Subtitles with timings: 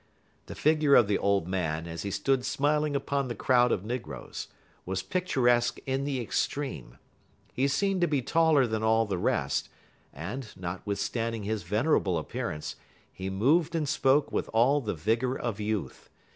[0.47, 4.47] The figure of the old man, as he stood smiling upon the crowd of negroes,
[4.83, 6.97] was picturesque in the extreme.
[7.53, 9.69] He seemed to be taller than all the rest;
[10.11, 12.77] and, notwithstanding his venerable appearance,
[13.13, 16.09] he moved and spoke with all the vigor of youth.